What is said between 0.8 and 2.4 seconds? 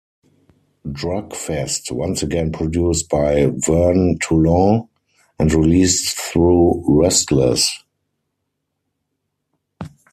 Drug Fest, once